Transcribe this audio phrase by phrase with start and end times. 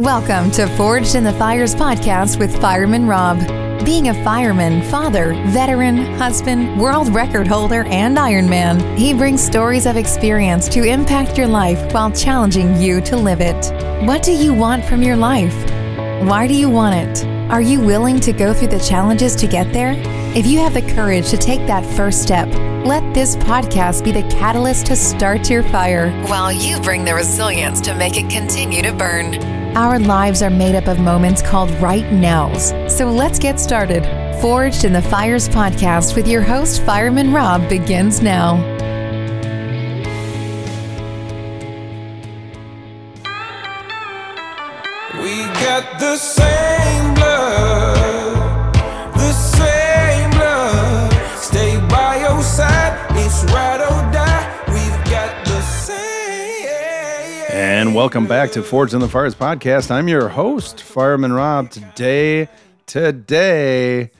[0.00, 3.38] Welcome to Forged in the Fires podcast with Fireman Rob.
[3.84, 9.98] Being a fireman, father, veteran, husband, world record holder, and Ironman, he brings stories of
[9.98, 13.70] experience to impact your life while challenging you to live it.
[14.06, 15.54] What do you want from your life?
[16.26, 17.26] Why do you want it?
[17.52, 19.92] Are you willing to go through the challenges to get there?
[20.34, 22.48] If you have the courage to take that first step,
[22.86, 27.82] let this podcast be the catalyst to start your fire while you bring the resilience
[27.82, 29.59] to make it continue to burn.
[29.76, 32.70] Our lives are made up of moments called right nows.
[32.92, 34.02] So let's get started.
[34.40, 38.56] Forged in the Fires podcast with your host, Fireman Rob, begins now.
[45.22, 46.69] We got the same
[57.52, 59.90] And welcome back to Forged in the Fires podcast.
[59.90, 61.70] I'm your host, Fireman Rob.
[61.70, 62.48] Today,
[62.86, 64.12] today,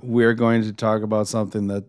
[0.00, 1.84] we're going to talk about something that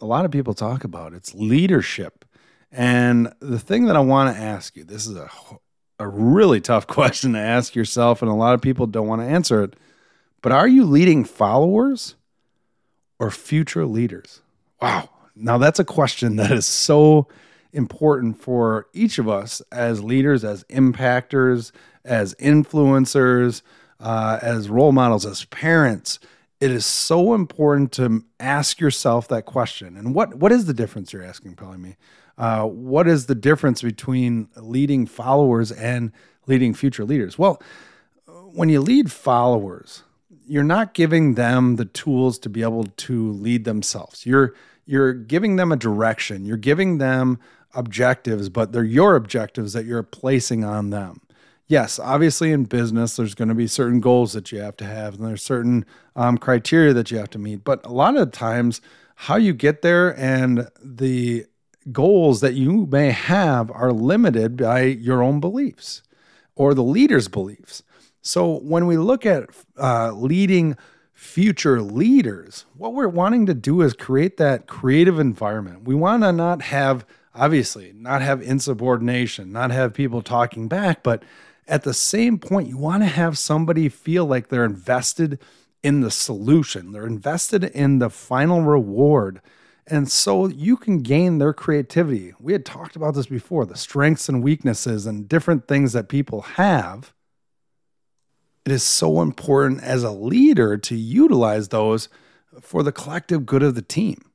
[0.00, 1.14] a lot of people talk about.
[1.14, 2.24] It's leadership.
[2.70, 5.28] And the thing that I want to ask you, this is a
[5.98, 9.26] a really tough question to ask yourself, and a lot of people don't want to
[9.26, 9.74] answer it.
[10.42, 12.14] But are you leading followers
[13.18, 14.42] or future leaders?
[14.80, 15.10] Wow.
[15.34, 17.26] Now, that's a question that is so
[17.76, 21.70] important for each of us as leaders, as impactors,
[22.04, 23.62] as influencers,
[24.00, 26.18] uh, as role models, as parents.
[26.60, 29.96] It is so important to ask yourself that question.
[29.96, 31.12] And what what is the difference?
[31.12, 31.96] You're asking, probably me.
[32.38, 36.12] Uh, what is the difference between leading followers and
[36.46, 37.38] leading future leaders?
[37.38, 37.62] Well,
[38.26, 40.02] when you lead followers,
[40.46, 44.24] you're not giving them the tools to be able to lead themselves.
[44.24, 44.54] You're
[44.86, 46.44] you're giving them a direction.
[46.44, 47.38] You're giving them
[47.74, 51.20] objectives, but they're your objectives that you're placing on them.
[51.68, 55.14] Yes, obviously in business, there's going to be certain goals that you have to have,
[55.14, 57.64] and there's certain um, criteria that you have to meet.
[57.64, 58.80] But a lot of times,
[59.16, 61.46] how you get there and the
[61.90, 66.02] goals that you may have are limited by your own beliefs
[66.54, 67.82] or the leader's beliefs.
[68.22, 69.48] So when we look at
[69.78, 70.76] uh, leading
[71.16, 75.82] future leaders, what we're wanting to do is create that creative environment.
[75.84, 81.22] We want to not have, obviously, not have insubordination, not have people talking back, but
[81.66, 85.40] at the same point, you want to have somebody feel like they're invested
[85.82, 89.40] in the solution, they're invested in the final reward.
[89.86, 92.34] And so you can gain their creativity.
[92.38, 96.42] We had talked about this before the strengths and weaknesses and different things that people
[96.42, 97.14] have.
[98.66, 102.08] It is so important as a leader to utilize those
[102.60, 104.28] for the collective good of the team.